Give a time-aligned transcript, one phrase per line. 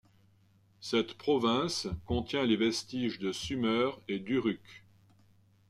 [0.79, 4.83] Cette province contient les vestiges de Sumer et d'Uruk.